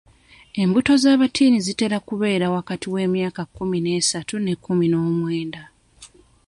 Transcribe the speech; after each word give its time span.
Embuto 0.61 0.93
z'abatiini 1.03 1.57
zitera 1.65 1.97
ku 2.07 2.13
beera 2.21 2.47
wakati 2.55 2.85
w'emyaka 2.93 3.41
ekkumi 3.45 3.77
n'esaatu 3.81 4.35
n'ekkumi 4.39 4.85
n'omwenda. 4.89 5.61